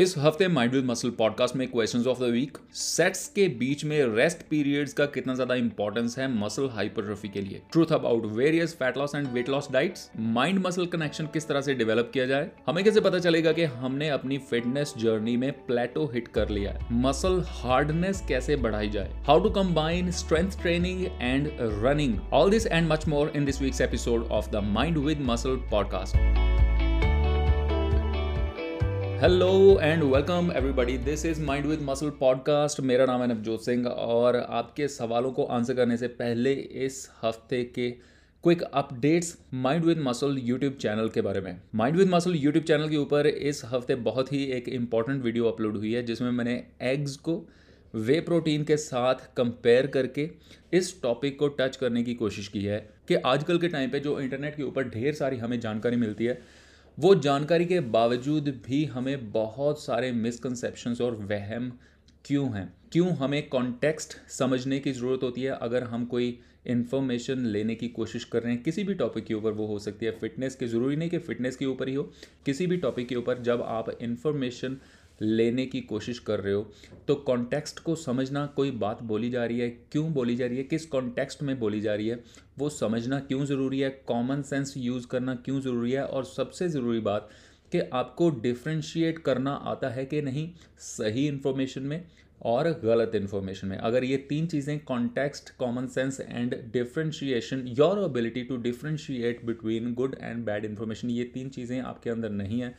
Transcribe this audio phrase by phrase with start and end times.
[0.00, 3.98] इस हफ़्ते Mind with muscle podcast में questions of the week sets के बीच में
[4.16, 8.96] रेस्ट पीरियड्स का कितना ज़्यादा इंपॉर्टेंस है मसल हाइपरट्रोफी के लिए। Truth about various fat
[8.98, 12.82] loss and weight loss diets mind muscle connection किस तरह से डेवलप किया जाए, हमें
[12.84, 16.86] कैसे पता चलेगा कि हमने अपनी फिटनेस जर्नी में प्लेटो हिट कर लिया है?
[16.92, 19.22] मसल हार्डनेस कैसे बढ़ाई जाए?
[19.26, 23.80] How to combine strength training and running all this and much more in this week's
[23.80, 26.49] episode of the Mind with Muscle podcast
[29.20, 33.86] hello and welcome everybody this is Mind with Muscle podcast मेरा नाम है नवजोत सिंह
[33.86, 36.52] और आपके सवालों को answer करने से पहले
[36.84, 37.90] इस हफ़्ते के
[38.44, 42.88] quick updates Mind with Muscle YouTube channel के बारे में। Mind with Muscle YouTube channel
[42.88, 47.16] के ऊपर इस हफ़्ते बहुत ही एक इंपॉर्टेंट वीडियो अपलोड हुई है, जिसमें मैंने एग्स
[47.16, 47.42] को
[47.94, 50.28] वे प्रोटीन के साथ कंपेयर करके
[50.72, 54.18] इस टॉपिक को टच करने की कोशिश की है कि आजकल के टाइम पे जो
[54.20, 56.38] इंटरनेट के ऊपर ढेर सारी हमें जानकारी मिलती है
[56.98, 61.78] वो जानकारी के बावजूद भी हमें बहुत सारे मिसकनसेप्शंस और वहम
[62.24, 62.72] क्यों हैं?
[62.92, 65.50] क्यों हमें कॉन्टेक्स्ट समझने की ज़रूरत होती है?
[65.50, 69.52] अगर हम कोई इन्फॉर्मेशन लेने की कोशिश कर रहे हैं, किसी भी टॉपिक के ऊपर
[69.52, 72.12] वो हो सकती है। फिटनेस के, ज़रूरी नहीं कि फ़िटनेस के ऊपर ही हो।
[72.46, 74.76] किसी भी टॉपिक के ऊपर जब आप इन्फॉर्मेशन
[75.20, 76.70] लेने की कोशिश कर रहे हो
[77.08, 80.64] तो कॉन्टेक्स्ट को समझना कोई बात बोली जा रही है, क्यों बोली जा रही है,
[80.64, 82.22] किस कॉन्टेक्स्ट में बोली जा रही है,
[82.58, 87.00] वो समझना क्यों ज़रूरी है कॉमन सेंस यूज़ करना क्यों ज़रूरी है, और सबसे ज़रूरी
[87.00, 87.28] बात
[87.72, 90.48] कि आपको डिफ्रेंशिएट करना आता है कि नहीं
[90.80, 92.02] सही इन्फॉर्मेशन में
[92.42, 98.42] और गलत इन्फॉर्मेशन में। अगर ये तीन चीज़ें context common sense and differentiation your ability
[98.44, 102.74] to differentiate between good and bad information ये तीन चीज़ें आपके अंदर नहीं है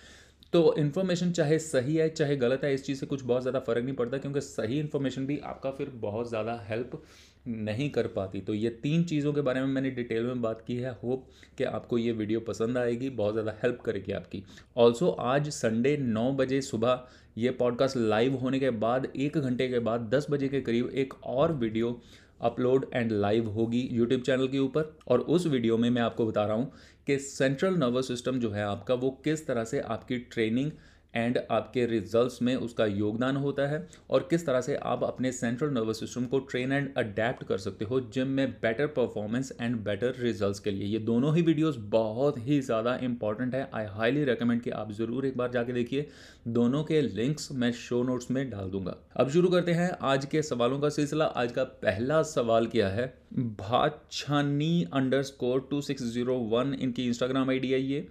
[0.54, 3.84] तो इन्फॉर्मेशन चाहे सही है, चाहे गलत है, इस चीज़ से कुछ बहुत ज़्यादा फ़र्क
[3.84, 7.02] नहीं पड़ता क्योंकि सही इन्फॉर्मेशन भी आपका फिर बहुत ज़्यादा हेल्प
[7.48, 10.76] नहीं कर पाती। तो ये तीन चीज़ों के बारे में मैंने डिटेल में बात की
[10.76, 14.44] है। होप कि आपको ये वीडियो पसंद आएगी, बहुत ज़्यादा हेल्प करेगी आपकी।
[14.78, 17.08] ऑल्सो आज संडे नौ बजे सुबह
[17.38, 21.14] ये पॉडकास्ट लाइव होने के बाद, एक घंटे के बाद, दस बजे के करीब एक
[21.26, 22.00] और वीडियो
[22.42, 26.46] अपलोड एंड लाइव होगी यूट्यूब चैनल के ऊपर। और उस वीडियो में मैं आपको बता
[26.46, 26.72] रहा हूँ
[27.08, 30.72] कि सेंट्रल नर्वस सिस्टम जो है आपका वो किस तरह से आपकी ट्रेनिंग
[31.14, 35.70] एंड आपके रिजल्ट्स में उसका योगदान होता है और किस तरह से आप अपने सेंट्रल
[35.70, 40.16] नर्वस सिस्टम को ट्रेन एंड अडेप्ट कर सकते हो जिम में better performance and better
[40.20, 44.62] results के लिए। ये दोनों ही वीडियोस बहुत ही ज़्यादा इंपॉर्टेंट है। आई हाईली रिकमेंड
[44.62, 46.08] कि आप ज़रूर एक बार जाके देखिए।
[46.50, 50.42] दोनों के लिंक्स मैं शो नोट्स में डाल दूँगा। अब शुरू करते हैं आज के
[50.42, 53.14] सवालों का सिलसिला। आज का पहला सवाल क्या है?
[53.34, 54.86] भाछानी
[55.24, 58.08] underscore two six zero one इनकी इंस्टाग्राम आई है ये।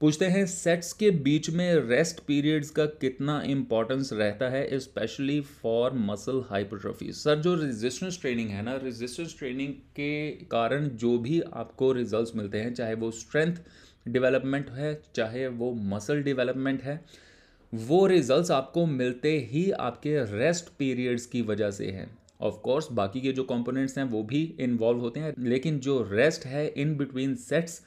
[0.00, 5.92] पूछते हैं सेट्स के बीच में रेस्ट पीरियड्स का कितना इंपॉर्टेंस रहता है specially for
[5.92, 11.92] muscle hypertrophy sir जो रेजिस्टेंस ट्रेनिंग है ना रेजिस्टेंस ट्रेनिंग के कारण जो भी आपको
[11.92, 13.56] रिजल्ट्स मिलते हैं, चाहे वो स्ट्रेंथ
[14.08, 17.00] डेवलपमेंट है, चाहे वो मसल डेवलपमेंट है,
[17.72, 22.10] वो रिजल्ट्स आपको मिलते ही आपके रेस्ट पीरियड्स की वजह से हैं।
[22.40, 26.46] ऑफ़ कोर्स बाकी के जो कंपोनेंट्स हैं, वो भी इन्वॉल्व होते हैं, लेकिन जो रेस्ट
[26.46, 27.82] है इन बिटवीन सेट्स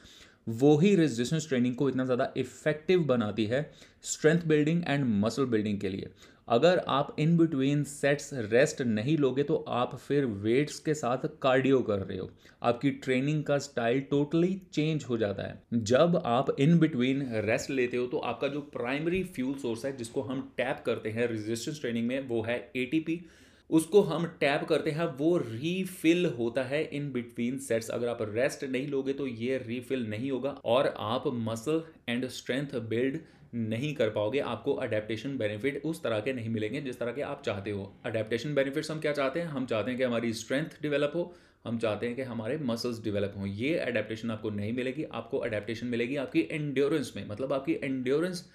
[0.47, 3.69] वो ही रेजिस्टेंस ट्रेनिंग को इतना ज़्यादा इफ़ेक्टिव बनाती है
[4.03, 6.09] strength building and muscle building के लिए।
[6.47, 11.79] अगर आप इन बिटवीन सेट्स रेस्ट नहीं लोगे तो आप फिर वेट्स के साथ कार्डियो
[11.81, 12.29] कर रहे हो।
[12.61, 17.97] आपकी ट्रेनिंग का स्टाइल टोटली चेंज हो जाता है। जब आप इन बिटवीन रेस्ट लेते
[17.97, 22.07] हो तो आपका जो प्राइमरी फ्यूल सोर्स है, जिसको हम टैप करते हैं रेजिस्टेंस ट्रेनिंग
[22.07, 23.19] में, वो है एटीपी
[23.69, 28.63] उसको हम टैप करते हैं, वो रीफिल होता है इन बिटवीन सेट्स अगर आप रेस्ट
[28.63, 33.19] नहीं लोगे तो ये रीफिल नहीं होगा और आप मसल एंड स्ट्रेंथ बिल्ड
[33.55, 37.41] नहीं कर पाओगे। आपको अडेप्टेशन बेनिफिट उस तरह के नहीं मिलेंगे जिस तरह के आप
[37.45, 39.47] चाहते हो। अडेप्टेशन बेनिफिट्स हम क्या चाहते हैं?
[39.47, 41.33] हम चाहते हैं कि हमारी स्ट्रेंथ डेवलप हो,
[41.65, 45.87] हम चाहते हैं कि हमारे मसल्स डेवलप हों। ये अडेप्टेशन आपको नहीं मिलेगी, आपको अडेप्टेशन
[45.87, 48.45] मिलेगी आपकी एंड्योरेंस में। मतलब आपकी एंड्योरेंस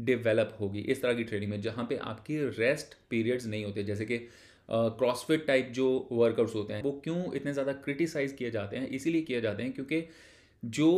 [0.00, 4.04] डेवलप होगी। इस तरह की ट्रेनिंग में जहाँ पे आपकी रेस्ट पीरियड्स नहीं होते, जैसे
[4.04, 4.18] कि
[4.70, 9.22] क्रॉसफिट टाइप जो वर्कआउट्स होते हैं, वो क्यों इतने ज़्यादा क्रिटिसाइज़ किए जाते हैं, इसीलिए
[9.22, 9.72] किए जाते हैं?
[9.72, 10.04] क्योंकि
[10.62, 10.90] जो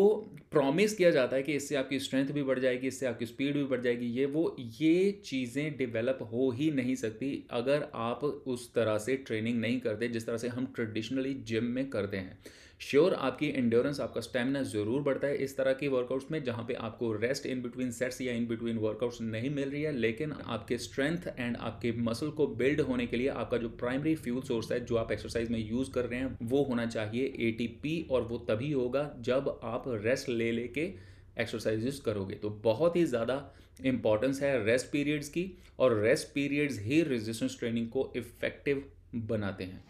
[0.51, 3.65] प्रॉमिस किया जाता है कि इससे आपकी स्ट्रेंथ भी बढ़ जाएगी, इससे आपकी स्पीड भी
[3.65, 8.99] बढ़ जाएगी, ये वो, ये चीज़ें डेवलप हो ही नहीं सकती अगर आप उस तरह
[8.99, 12.39] से ट्रेनिंग नहीं करते, जिस तरह से हम ट्रेडिशनली जिम में करते हैं।
[12.81, 16.75] श्योर आपकी इंड्योरेंस आपका स्टेमिना ज़रूर बढ़ता है इस तरह की वर्कआउट्स में, जहाँ पे
[16.77, 20.79] आपको रेस्ट इन बिटवीन सेट्स या इन बिटवीन वर्कआउट्स नहीं मिल रही है, लेकिन आपके
[20.79, 24.81] स्ट्रेंथ एंड आपके मसल को बिल्ड होने के लिए आपका जो प्राइमरी फ्यूल सोर्स है,
[24.81, 28.73] जो आप एक्सरसाइज में यूज़ कर रहे हैं, वो होना चाहिए एटीपी और वो तभी
[28.73, 30.91] होगा जब आप रेस्ट ले लेके
[31.39, 33.43] एक्सरसाइजेस करोगे। तो बहुत ही ज़्यादा
[33.85, 38.85] इंपॉर्टेंस है रेस्ट पीरियड्स की और रेस्ट पीरियड्स ही रेजिस्टेंस ट्रेनिंग को इफ़ेक्टिव
[39.17, 39.83] बनाते हैं।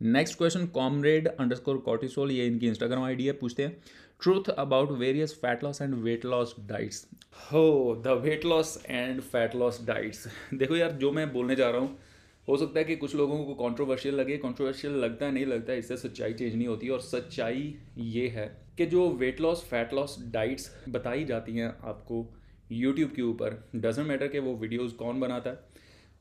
[0.00, 3.76] Next question comrade underscore cortisol ये इनकी इंस्टाग्राम आईडी है, पूछते हैं।
[4.20, 6.98] Truth about various fat loss and weight loss diets.
[7.52, 11.80] हो the weight loss and fat loss diets देखो यार, जो मैं बोलने जा रहा
[11.80, 11.98] हूँ,
[12.48, 15.78] हो सकता है कि कुछ लोगों को कंट्रोवर्शियल लगे कंट्रोवर्शियल लगता है नहीं लगता है
[15.78, 18.46] इससे सच्चाई चेंज नहीं होती, और सच्चाई ये है
[18.78, 22.24] कि जो weight loss fat loss diets बताई जाती हैं आपको
[22.72, 25.74] यूट्यूब के ऊपर। डजेंट मैटर कि वो वीडियोज़ कौन बनाता है।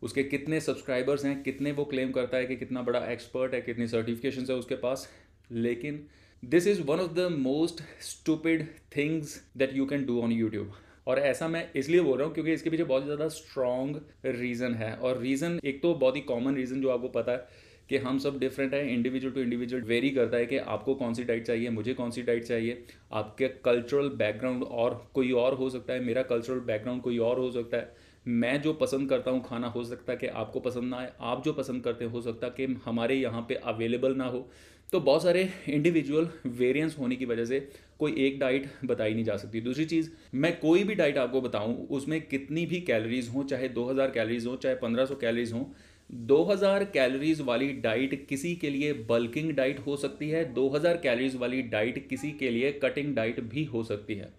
[0.06, 3.88] उसके कितने सब्सक्राइबर्स हैं, कितने वो क्लेम करता है कि कितना बड़ा एक्सपर्ट है, कितनी
[3.90, 5.10] सर्टिफिकेशन है उसके पास।
[5.50, 6.06] लेकिन
[6.44, 8.68] this is one of the most stupid
[8.98, 10.72] things that you can do on YouTube
[11.08, 14.94] और ऐसा मैं इसलिए बोल रहा हूँ क्योंकि इसके पीछे बहुत ज़्यादा स्ट्रॉन्ग रीज़न है।
[14.94, 17.48] और रीज़न एक तो बहुत ही कॉमन रीज़न जो आपको पता है
[17.90, 21.24] कि हम सब डिफरेंट हैं इंडिविजुअल टू इंडिविजुअल वेरी करता है कि आपको कौन सी
[21.24, 25.94] डाइट चाहिए, मुझे कौन सी डाइट चाहिए। आपके कल्चरल बैकग्राउंड और कोई और हो सकता
[25.94, 29.68] है, मेरा कल्चरल बैकग्राउंड कोई और हो सकता है। मैं जो पसंद करता हूँ खाना,
[29.68, 32.54] हो सकता है कि आपको पसंद ना आए। आप जो पसंद करते हो सकता है
[32.58, 34.48] कि हमारे यहाँ पे अवेलेबल ना हो।
[34.94, 37.60] तो बहुत सारे इंडिविजुअल वेरिएंस होने की वजह से
[38.00, 41.76] कोई एक डाइट बताई नहीं जा सकती। दूसरी चीज़, मैं कोई भी डाइट आपको बताऊँ,
[41.88, 45.70] उसमें कितनी भी कैलोरीज हों, चाहे 2000 कैलोरीज हों, चाहे 1500 कैलोरीज हो
[46.10, 51.62] 2000 कैलोरीज वाली डाइट किसी के लिए बल्किंग डाइट हो सकती है 2000 कैलोरीज वाली
[51.62, 54.30] डाइट किसी के लिए कटिंग डाइट भी हो सकती है।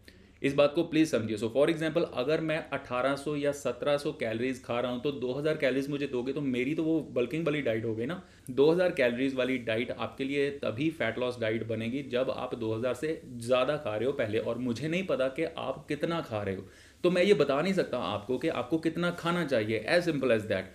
[0.42, 4.78] इस बात को प्लीज़ समझिए। सो फॉर एग्जांपल अगर मैं 1800 या 1700 कैलोरीज खा
[4.80, 7.94] रहा हूँ तो 2000 कैलोरीज मुझे दोगे तो मेरी तो वो बल्किंग वाली डाइट हो
[7.94, 8.22] गई ना।
[8.52, 13.20] 2000 कैलोरीज वाली डाइट आपके लिए तभी फैट लॉस डाइट बनेगी जब आप 2000 से
[13.36, 16.64] ज़्यादा खा रहे हो पहले, और मुझे नहीं पता कि आप कितना खा रहे हो।
[17.04, 20.42] तो मैं ये बता नहीं सकता आपको कि आपको कितना खाना चाहिए एज सिंपल एज
[20.44, 20.72] दैट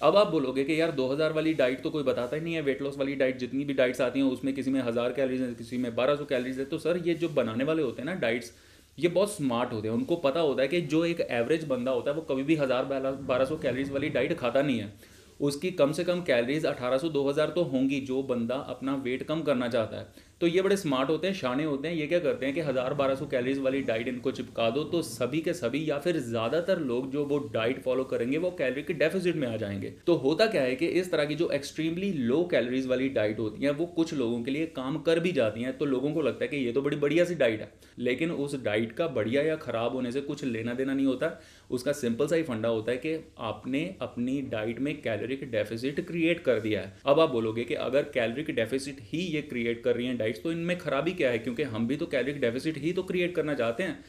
[0.00, 2.80] अब आप बोलोगे कि यार 2000 वाली डाइट तो कोई बताता ही नहीं है। वेट
[2.82, 5.78] लॉस वाली डाइट जितनी भी डाइट्स आती हैं, उसमें किसी में हज़ार कैलोरीज है, किसी
[5.78, 8.52] में 1200 कैलोरीज है। तो सर ये जो बनाने वाले होते हैं ना डाइट्स
[8.98, 12.10] ये बहुत स्मार्ट होते हैं। उनको पता होता है कि जो एक एवरेज बंदा होता
[12.10, 14.92] है, वो कभी भी हज़ार बारह सौ कैलरीज वाली डाइट खाता नहीं है।
[15.40, 19.22] उसकी कम से कम कैलरीज अठारह सौ, दो हज़ार तो होंगी, जो बंदा अपना वेट
[19.22, 20.06] कम करना चाहता है।
[20.40, 22.94] तो ये बड़े स्मार्ट होते हैं, शाने होते हैं, ये क्या करते हैं कि हज़ार
[22.94, 26.78] बारह सौ कैलोरीज वाली डाइट इनको चिपका दो तो सभी के सभी या फिर ज़्यादातर
[26.80, 30.46] लोग जो वो डाइट फॉलो करेंगे, वो कैलोरी के डेफिसिट में आ जाएँगे। तो होता
[30.46, 33.86] क्या है कि इस तरह की जो एक्सट्रीमली लो कैलोरीज वाली डाइट होती है, वो
[33.88, 36.56] कुछ लोगों के लिए काम कर भी जाती हैं तो लोगों को लगता है कि
[36.56, 40.12] ये तो बड़ी बढ़िया सी डाइट है। लेकिन उस डाइट का बढ़िया या ख़राब होने
[40.12, 41.30] से कुछ लेना देना नहीं होता।
[41.70, 46.40] उसका सिंपल सा ही फंडा होता है कि आपने अपनी डाइट में कैलोरिक डेफिसिट क्रिएट
[46.44, 50.06] कर दिया है। अब आप बोलोगे कि अगर कैलोरिक डेफिसिट ही ये क्रिएट कर रही
[50.06, 51.38] हैं डाइट्स तो इनमें खराबी क्या है?
[51.38, 54.04] क्योंकि हम भी तो कैलोरिक डेफिसिट ही तो क्रिएट करना चाहते हैं।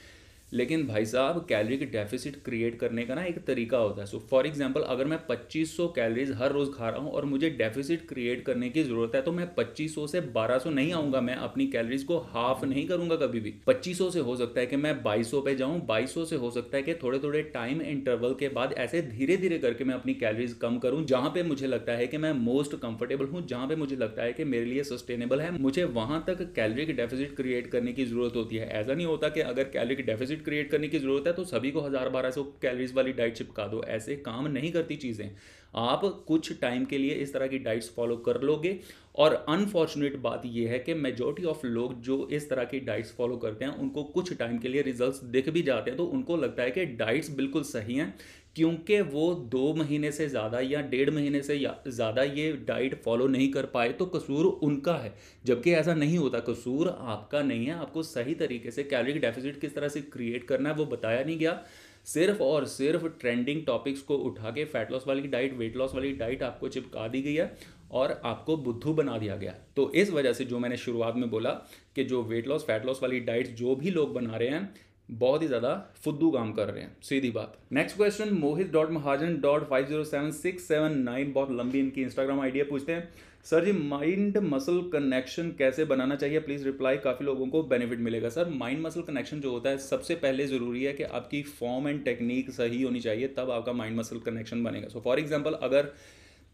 [0.52, 4.20] लेकिन भाई साहब कैलोरी की डेफिसिट क्रिएट करने का ना एक तरीका होता है। सो
[4.30, 8.44] फॉर एग्जांपल अगर मैं 2500 कैलोरीज हर रोज़ खा रहा हूँ और मुझे डेफिसिट क्रिएट
[8.46, 12.18] करने की ज़रूरत है तो मैं 2500 से 1200 नहीं आऊँगा। मैं अपनी कैलोरीज को
[12.30, 15.80] हाफ़ नहीं करूँगा कभी भी। 2500 से हो सकता है कि मैं 2200 पे जाऊँ
[15.88, 19.58] 2200 से हो सकता है कि थोड़े थोड़े टाइम इंटरवल के बाद ऐसे धीरे धीरे
[19.58, 23.26] करके मैं अपनी कैलोरीज कम करूँ, जहाँ पे मुझे लगता है कि मैं मोस्ट कंफर्टेबल
[23.26, 26.86] हूँ, जहाँ पे मुझे लगता है कि मेरे लिए सस्टेनेबल है। मुझे वहाँ तक कैलोरी
[26.86, 30.04] की डेफिसिट क्रिएट करने की ज़रूरत होती है। ऐसा नहीं होता कि अगर कैलोरी की
[30.04, 33.34] डेफिसिट क्रिएट करने की ज़रूरत है तो सभी को हज़ार बारह सौ कैलरीज वाली डाइट
[33.34, 35.30] चिपका दो। ऐसे काम नहीं करती चीज़ें।
[35.76, 38.80] आप कुछ टाइम के लिए इस तरह की डाइट्स फॉलो कर लोगे।
[39.16, 43.36] और अनफॉर्चुनेट बात यह है कि मेजोरिटी ऑफ़ लोग जो इस तरह की डाइट्स फॉलो
[43.38, 46.64] करते हैं, उनको कुछ टाइम के लिए रिजल्ट्स दिख भी जाते हैं। तो उनको लगता
[46.64, 48.14] है कि डाइट्स बिल्कुल सही हैं,
[48.56, 51.58] क्योंकि वो दो महीने से ज़्यादा या डेढ़ महीने से
[51.88, 55.14] ज़्यादा ये डाइट फॉलो नहीं कर पाए तो कसूर उनका है।
[55.46, 59.76] जबकि ऐसा नहीं होता, कसूर आपका नहीं है। आपको सही तरीके से कैलोरी डेफिसिट किस
[59.76, 61.60] तरह से क्रिएट करना है, वो बताया नहीं गया।
[62.06, 66.12] सिर्फ़ और सिर्फ़ ट्रेंडिंग टॉपिक्स को उठा के फैट लॉस वाली डाइट वेट लॉस वाली
[66.14, 67.56] डाइट आपको चिपका दी गई है
[67.94, 71.50] और आपको बुद्धू बना दिया गया तो इस वजह से जो मैंने शुरुआत में बोला
[71.96, 74.74] कि जो वेट लॉस फैट लॉस वाली डाइट जो भी लोग बना रहे हैं,
[75.10, 79.38] बहुत ही ज़्यादा फुद्दू काम कर रहे हैं। सीधी बात। Next question Mohit dot Mahajan
[79.42, 83.10] dot five zero seven six seven nine बहुत लंबी इनकी इंस्टाग्राम आइडिया पूछते हैं।
[83.46, 86.40] Sir ji mind muscle connection कैसे बनाना चाहिए?
[86.40, 90.16] प्लीज़ रिप्लाई काफ़ी लोगों को बेनिफिट मिलेगा। सर माइंड मसल कनेक्शन जो होता है, सबसे
[90.16, 94.20] पहले ज़रूरी है कि आपकी फॉर्म एंड टेक्निक सही होनी चाहिए, तब आपका माइंड मसल
[94.26, 95.92] कनेक्शन बनेगा। सो फॉर एग्ज़ाम्पल अगर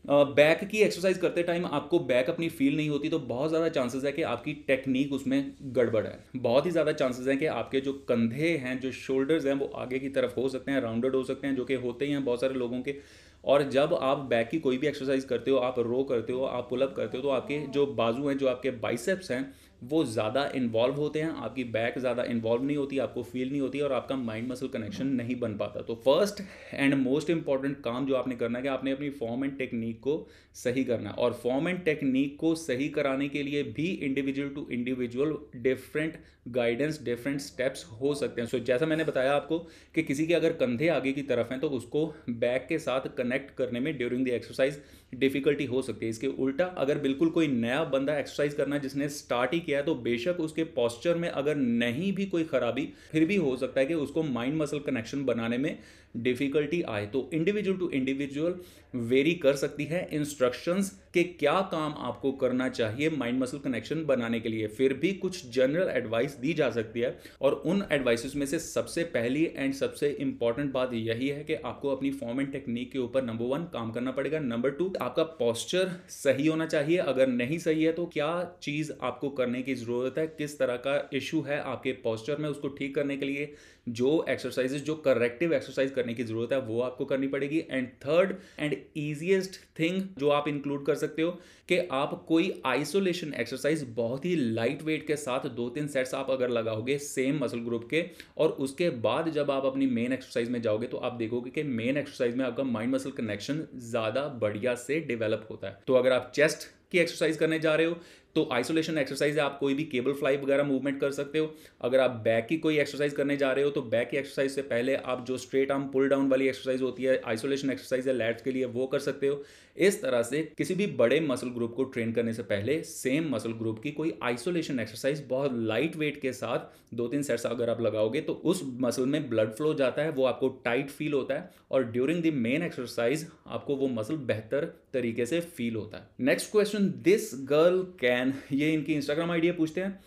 [0.05, 4.03] बैक की एक्सरसाइज करते टाइम आपको बैक अपनी फील नहीं होती तो बहुत ज़्यादा चांसेस
[4.03, 7.93] है कि आपकी टेक्निक उसमें गड़बड़ है। बहुत ही ज़्यादा चांसेस हैं कि आपके जो
[8.09, 11.47] कंधे हैं, जो शोल्डर्स हैं, वो आगे की तरफ़ हो सकते हैं राउंडेड हो सकते
[11.47, 12.95] हैं, जो कि होते ही हैं बहुत सारे लोगों के।
[13.43, 16.67] और जब आप बैक की कोई भी एक्सरसाइज करते हो, आप रो करते हो, आप
[16.69, 20.95] पुलअप करते हो तो आपके जो बाजू हैं, जो आपके बाइसेप्स हैं वो ज़्यादा इन्वॉल्व
[20.95, 24.49] होते हैं आपकी बैक ज़्यादा इन्वॉल्व नहीं होती आपको फील नहीं होती और आपका माइंड
[24.49, 26.41] मसल कनेक्शन नहीं बन पाता। तो फ़र्स्ट
[26.73, 30.27] एंड मोस्ट इंपॉर्टेंट काम जो आपने करना है कि आपने अपनी फॉर्म एंड टेक्निक को
[30.55, 34.67] सही करना है। और फॉर्म एंड टेक्निक को सही कराने के लिए भी individual to
[34.71, 36.19] individual different
[36.49, 39.57] guidance different steps हो सकते हैं। सो so, जैसा मैंने बताया आपको
[39.95, 43.55] कि किसी के अगर कंधे आगे की तरफ़ हैं तो उसको बैक के साथ कनेक्ट
[43.57, 44.81] करने में ड्यूरिंग द एक्सरसाइज
[45.15, 49.53] डिफिकल्टी हो सकती है। इसके उल्टा अगर बिल्कुल कोई नया बंदा एक्सरसाइज करना जिसने स्टार्ट
[49.53, 53.35] ही किया है तो बेशक उसके पॉस्चर में अगर नहीं भी कोई खराबी, फिर भी
[53.35, 55.77] हो सकता है कि उसको माइंड मसल कनेक्शन बनाने में
[56.17, 58.55] डिफिकल्टी आए। तो इंडिविजुअल टू इंडिविजुअल
[58.93, 64.39] वेरी कर सकती है इंस्ट्रक्शंस के क्या काम आपको करना चाहिए माइंड मसल कनेक्शन बनाने
[64.39, 68.45] के लिए। फिर भी कुछ जनरल एडवाइस दी जा सकती है। और उन एडवाइसेस में
[68.45, 72.91] से सबसे पहली एंड सबसे इंपॉर्टेंट बात यही है कि आपको अपनी फॉर्म एंड टेक्निक
[72.91, 77.27] के ऊपर नंबर वन काम करना पड़ेगा। नंबर टू आपका पॉस्चर सही होना चाहिए। अगर
[77.27, 78.31] नहीं सही है तो क्या
[78.61, 80.27] चीज़ आपको करने की ज़रूरत है?
[80.27, 83.53] किस तरह का इशू है आपके पॉस्चर में उसको ठीक करने के लिए?
[83.87, 88.33] जो एक्सरसाइजेज जो करेक्टिव एक्सरसाइज करने की ज़रूरत है, वो आपको करनी पड़ेगी। And third
[88.59, 91.31] and easiest thing जो आप इंक्लूड कर सकते हो,
[91.69, 96.29] कि आप कोई आइसोलेशन एक्सरसाइज बहुत ही लाइट वेट के साथ दो तीन सेट्स आप
[96.31, 98.03] अगर लगाओगे सेम मसल ग्रुप के,
[98.37, 101.97] और उसके बाद जब आप अपनी मेन एक्सरसाइज में जाओगे तो आप देखोगे कि मेन
[101.97, 106.31] एक्सरसाइज में आपका माइंड मसल कनेक्शन ज़्यादा बढ़िया से डेवलप होता है। तो अगर आप
[106.35, 107.95] चेस्ट की एक्सरसाइज करने जा रहे हो
[108.35, 111.99] तो आइसोलेशन एक्सरसाइज है, आप कोई भी केबल फ्लाई वगैरह मूवमेंट कर सकते हो। अगर
[111.99, 114.95] आप बैक की कोई एक्सरसाइज करने जा रहे हो तो बैक की एक्सरसाइज से पहले
[114.95, 118.51] आप जो स्ट्रेट आर्म पुल डाउन वाली एक्सरसाइज होती है आइसोलेशन एक्सरसाइज है लैट्स के
[118.51, 119.43] लिए वो कर सकते हो।
[119.77, 123.51] इस तरह से किसी भी बड़े मसल ग्रुप को ट्रेन करने से पहले सेम मसल
[123.53, 127.81] ग्रुप की कोई आइसोलेशन एक्सरसाइज बहुत लाइट वेट के साथ दो तीन सेट्स अगर आप
[127.81, 131.49] लगाओगे तो उस मसल में ब्लड फ्लो जाता है, वो आपको टाइट फील होता है
[131.71, 136.51] और ड्यूरिंग द मेन एक्सरसाइज आपको वो मसल बेहतर तरीके से फील होता है। Next
[136.51, 139.99] question this girl can ये इनकी इंस्टाग्राम आइडिया पूछते हैं।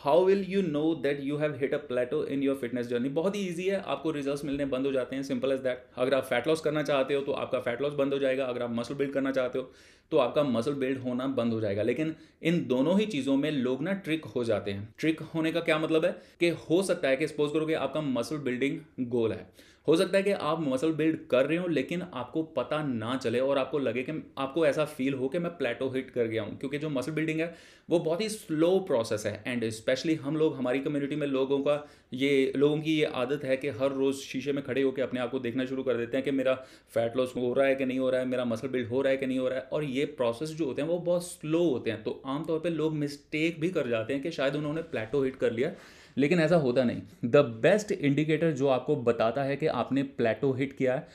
[0.00, 3.36] How will you know that you have hit a plateau in your fitness journey बहुत
[3.36, 6.24] ही ईजी है, आपको रिज़ल्ट मिलने बंद हो जाते हैं सिंपल एज दैट अगर आप
[6.24, 8.44] फैट लॉस करना चाहते हो तो आपका फैट लॉस बंद हो जाएगा.
[8.44, 9.70] अगर आप मसल बिल्ड करना चाहते हो
[10.12, 11.82] तो आपका मसल बिल्ड होना बंद हो जाएगा.
[11.82, 14.88] लेकिन इन दोनों ही चीज़ों में लोग ना ट्रिक हो जाते हैं.
[14.98, 16.12] ट्रिक होने का क्या मतलब है?
[16.40, 18.78] कि हो सकता है कि सपोज़ करो कि आपका मसल बिल्डिंग
[19.10, 19.46] गोल है.
[19.88, 23.40] हो सकता है कि आप मसल बिल्ड कर रहे हो, लेकिन आपको पता ना चले
[23.40, 26.58] और आपको लगे कि आपको ऐसा फील हो कि मैं प्लेटो हिट कर गया हूँ।
[26.58, 27.54] क्योंकि जो मसल बिल्डिंग है,
[27.90, 31.88] वो बहुत ही स्लो प्रोसेस है। एंड स्पेशली हम लोग, हमारी कम्युनिटी में लोगों का
[32.12, 35.30] ये, लोगों की ये आदत है कि हर रोज़ शीशे में खड़े होकर अपने आप
[35.30, 36.54] को देखना शुरू कर देते हैं कि मेरा
[36.88, 39.10] फैट लॉस हो रहा है कि नहीं हो रहा है, मेरा मसल बिल्ड हो रहा
[39.10, 41.64] है कि नहीं हो रहा है। और ये प्रोसेस जो होते हैं, वो बहुत स्लो
[41.64, 45.22] होते हैं। तो आमतौर पर लोग मिस्टेक भी कर जाते हैं कि शायद उन्होंने प्लेटो
[45.22, 45.72] हिट कर लिया।
[46.18, 50.72] लेकिन ऐसा होता नहीं। द बेस्ट इंडिकेटर जो आपको बताता है कि आपने प्लेटो हिट
[50.72, 51.06] किया है,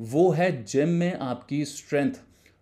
[0.00, 2.12] वो है जिम में आपकी स्ट्रेंथ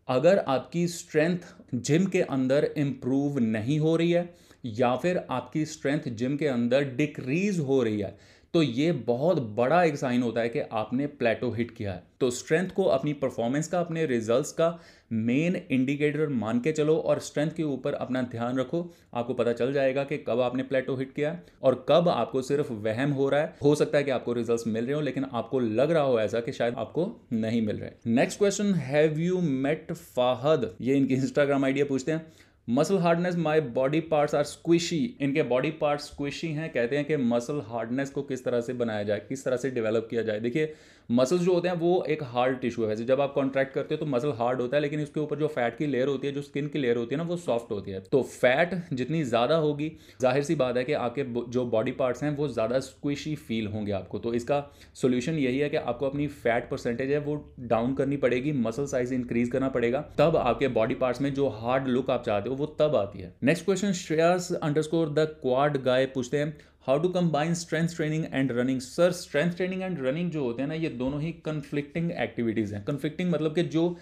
[0.08, 4.28] अगर आपकी स्ट्रेंथ जिम के अंदर इम्प्रूव नहीं हो रही है,
[4.64, 8.16] या फिर आपकी स्ट्रेंथ जिम के अंदर डिक्रीज हो रही है
[8.56, 12.30] तो ये बहुत बड़ा एक साइन होता है कि आपने प्लेटो हिट किया है। तो
[12.30, 14.68] स्ट्रेंथ को, अपनी परफॉर्मेंस का, अपने रिजल्ट्स का
[15.12, 19.72] मेन इंडिकेटर मान के चलो और स्ट्रेंथ के ऊपर अपना ध्यान रखो। आपको पता चल
[19.72, 23.40] जाएगा कि कब आपने प्लेटो हिट किया है और कब आपको सिर्फ़ वहम हो रहा
[23.40, 26.18] है। हो सकता है कि आपको रिजल्ट्स मिल रहे हो, लेकिन आपको लग रहा हो
[26.20, 30.96] ऐसा कि शायद आपको नहीं मिल रहा। है next question have you met Fahad ये
[30.96, 32.26] इनकी इंस्टाग्राम आइडिया पूछते हैं।
[32.68, 37.16] Muscle hardness my body parts are squishy इनके बॉडी पार्ट्स स्क्विशी हैं, कहते हैं कि
[37.16, 40.72] मसल हार्डनेस को किस तरह से बनाया जाए, किस तरह से डेवलप किया जाए। देखिए
[41.10, 43.98] मसल्स जो होते हैं, वो एक हार्ड टिश्यू है। वैसे जब आप कॉन्ट्रैक्ट करते हो
[43.98, 46.42] तो मसल हार्ड होता है, लेकिन उसके ऊपर जो फैट की लेयर होती है, जो
[46.42, 49.90] स्किन की लेयर होती है ना, वो सॉफ्ट होती है। तो फैट जितनी ज़्यादा होगी,
[50.20, 53.92] ज़ाहिर सी बात है कि आपके जो बॉडी पार्ट्स हैं, वो ज़्यादा स्क्विशी फील होंगे
[53.92, 54.60] आपको। तो इसका
[54.94, 59.14] सोल्यूशन यही है कि आपको अपनी फैट परसेंटेज है, वो डाउन करनी पड़ेगी मसल साइज़
[59.14, 62.66] इंक्रीज करना पड़ेगा। तब आपके बॉडी पार्ट्स में जो हार्ड लुक आप चाहते हो वो
[62.78, 67.54] तब आती है। Next question Shreyas underscore the quad guy पूछते हैं how to combine
[67.54, 71.20] strength training and running sir strength training and running जो होते हैं ना, ये दोनों
[71.22, 73.96] ही कन्फ्लिक्टिंग एक्टिविटीज़ हैं। कन्फ्लिक्टिंग मतलब कि जो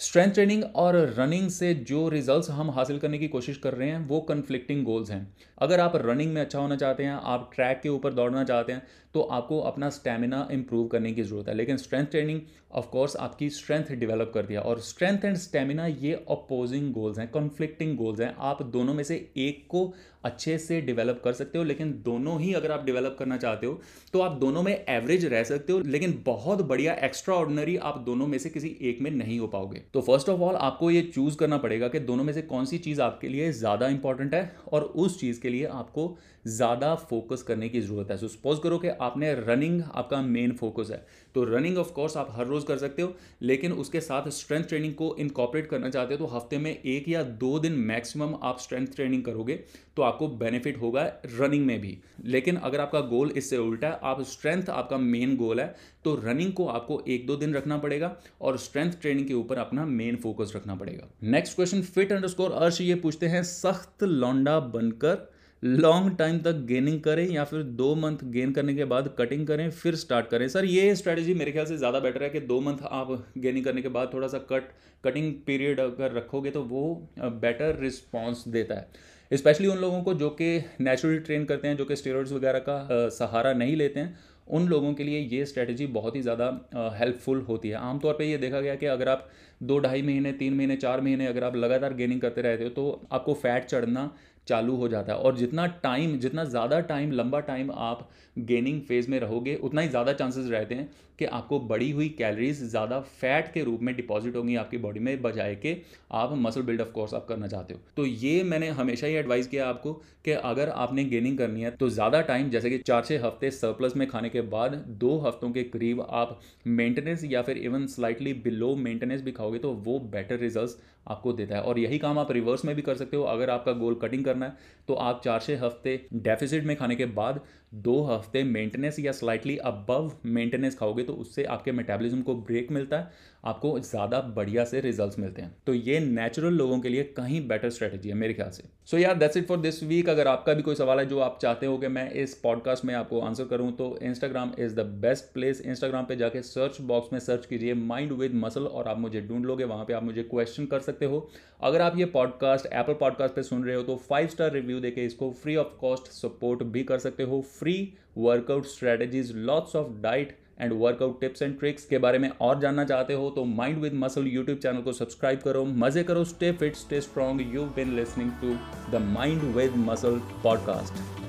[0.00, 4.06] स्ट्रेंथ ट्रेनिंग और रनिंग से जो रिजल्ट्स हम हासिल करने की कोशिश कर रहे हैं,
[4.08, 7.88] वो कन्फ्लिक्टिंग गोल्स हैं। अगर आप रनिंग में अच्छा होना चाहते हैं, आप ट्रैक के
[7.88, 8.82] ऊपर दौड़ना चाहते हैं
[9.14, 12.40] तो आपको अपना स्टेमिना इंप्रूव करने की ज़रूरत है। लेकिन स्ट्रेंथ ट्रेनिंग
[12.72, 17.30] ऑफ़ कोर्स आपकी स्ट्रेंथ डेवलप कर दिया और स्ट्रेंथ एंड स्टेमिना ये अपोजिंग गोल्स हैं
[17.30, 19.92] कॉन्फ्लिक्टिंग गोल्स हैं। आप दोनों में से एक को
[20.24, 23.80] अच्छे से डेवलप कर सकते हो, लेकिन दोनों ही अगर आप डेवलप करना चाहते हो
[24.12, 28.26] तो आप दोनों में एवरेज रह सकते हो, लेकिन बहुत बढ़िया एक्स्ट्रा ऑर्डनरी आप दोनों
[28.26, 31.36] में से किसी एक में नहीं हो पाओगे। तो फ़र्स्ट ऑफ़ ऑल आपको ये चूज़
[31.36, 34.82] करना पड़ेगा कि दोनों में से कौन सी चीज़ आपके लिए ज़्यादा इंपॉर्टेंट है, और
[34.82, 36.16] उस चीज़ के लिए आपको
[36.48, 40.90] ज़्यादा फोकस करने की ज़रूरत है। सो सपोज़ करो कि आपने रनिंग आपका मेन फोकस
[40.90, 44.64] है। तो रनिंग ऑफ़ कोर्स आप हर रोज़ कर सकते हो, लेकिन उसके साथ स्ट्रेंथ
[44.64, 48.58] ट्रेनिंग को इनकॉपरेट करना चाहते हो तो हफ़्ते में एक या दो दिन मैक्सिमम आप
[48.60, 49.54] स्ट्रेंथ ट्रेनिंग करोगे
[49.96, 54.22] तो आपको बेनिफिट होगा रनिंग में भी। लेकिन अगर आपका गोल इससे उल्टा है, आप
[54.24, 55.74] स्ट्रेंथ आपका मेन गोल है
[56.04, 59.84] तो रनिंग को आपको एक दो दिन रखना पड़ेगा और स्ट्रेंथ ट्रेनिंग के ऊपर अपना
[59.86, 65.28] मेन फोकस रखना पड़ेगा। नेक्स्ट क्वेश्चन फिट अंडरस्कोर अर्श, ये पूछते हैं, सख्त लौंडा बनकर
[65.62, 69.70] लॉन्ग टाइम तक गेनिंग करें या फिर दो मंथ गेन करने के बाद कटिंग करें,
[69.70, 72.86] फिर स्टार्ट करें। सर, ये स्ट्रैटेजी मेरे ख्याल से ज़्यादा बेटर है कि दो मंथ
[72.92, 74.70] आप गेनिंग करने के बाद थोड़ा सा कट
[75.04, 76.82] कटिंग पीरियड अगर रखोगे तो वो
[77.18, 81.84] बेटर रिस्पॉन्स देता है। स्पेशली उन लोगों को जो कि नेचुरली ट्रेन करते हैं, जो
[81.84, 86.14] कि स्टेरॉइड्स वगैरह का सहारा नहीं लेते हैं, उन लोगों के लिए ये स्ट्रेटजी बहुत
[86.16, 89.28] ही ज़्यादा हेल्पफुल होती है। आमतौर पे ये देखा गया कि अगर आप
[89.62, 93.08] दो ढाई महीने, तीन महीने, चार महीने अगर आप लगातार गेनिंग करते रहते हो तो
[93.12, 94.10] आपको फैट चढ़ना
[94.48, 99.10] चालू हो जाता है। और जितना टाइम जितना ज़्यादा टाइम लंबा टाइम आप गेनिंग फ़ेज़
[99.10, 103.52] में रहोगे, उतना ही ज़्यादा चांसेस रहते हैं कि आपको बढ़ी हुई कैलरीज ज़्यादा फैट
[103.54, 105.76] के रूप में डिपॉजिट होंगी आपकी बॉडी में, बजाय के
[106.12, 109.46] आप मसल बिल्ड ऑफ़ कोर्स आप करना चाहते हो। तो ये मैंने हमेशा ही एडवाइस
[109.46, 109.92] किया आपको
[110.24, 113.96] कि अगर आपने गेनिंग करनी है तो ज़्यादा टाइम जैसे कि चार छः हफ़्ते सरप्लस
[113.96, 118.74] में खाने के बाद, दो हफ्तों के करीब आप मेंटेनेंस या फिर इवन स्लाइटली बिलो
[118.76, 122.64] मेंटेनेंस भी खाओगे तो वो बेटर रिज़ल्ट आपको देता है। और यही काम आप रिवर्स
[122.64, 124.56] में भी कर सकते हो। अगर आपका गोल कटिंग करना है
[124.88, 127.40] तो आप चार छः हफ़्ते डेफिसिट में खाने के बाद
[127.72, 132.98] दो हफ़्ते मेंटेनेंस या स्लाइटली अबव मेंटेनेंस खाओगे तो उससे आपके मेटाबॉलिज्म को ब्रेक मिलता
[132.98, 133.10] है।
[133.44, 137.70] आपको ज़्यादा बढ़िया से रिज़ल्ट मिलते हैं। तो ये नेचुरल लोगों के लिए कहीं बेटर
[137.70, 140.62] स्ट्रेटजी है, मेरे ख्याल से। सो यार that's it for this week अगर आपका भी
[140.62, 143.72] कोई सवाल है, जो आप चाहते हो कि मैं इस पॉडकास्ट में आपको आंसर करूँ
[143.72, 148.12] तो Instagram is the best place Instagram पे जाके सर्च बॉक्स में सर्च कीजिए माइंड
[148.12, 151.28] विद मसल और आप मुझे ढूंढ लोगे, वहाँ पे आप मुझे क्वेश्चन कर सकते हो।
[151.62, 155.04] अगर आप ये पॉडकास्ट एप्पल पॉडकास्ट पे सुन रहे हो तो फाइव स्टार रिव्यू देके
[155.06, 157.76] इसको फ्री ऑफ़ कॉस्ट सपोर्ट भी कर सकते हो। Free
[158.18, 162.84] workout strategies lots of diet and workout tips and tricks के बारे में और जानना
[162.84, 166.76] चाहते हो तो Mind with Muscle YouTube channel को सब्सक्राइब करो। मज़े करो stay fit
[166.76, 168.56] stay strong you been listening to
[168.90, 171.27] the Mind with Muscle podcast